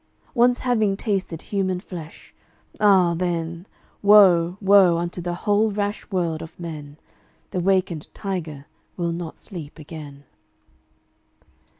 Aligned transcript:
Once 0.33 0.61
having 0.61 0.97
tasted 0.97 1.43
human 1.43 1.79
flesh, 1.79 2.33
ah! 2.79 3.13
then, 3.13 3.67
Woe, 4.01 4.57
woe 4.59 4.97
unto 4.97 5.21
the 5.21 5.35
whole 5.35 5.69
rash 5.69 6.09
world 6.09 6.41
of 6.41 6.59
men. 6.59 6.97
The 7.51 7.59
wakened 7.59 8.07
tiger 8.11 8.65
will 8.97 9.11
not 9.11 9.37
sleep 9.37 9.77
again. 9.77 10.23